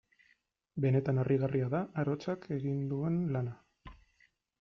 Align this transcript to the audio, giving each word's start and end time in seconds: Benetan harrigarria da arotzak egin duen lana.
Benetan 0.85 1.21
harrigarria 1.23 1.67
da 1.73 1.81
arotzak 2.03 2.47
egin 2.57 2.79
duen 2.95 3.21
lana. 3.37 3.55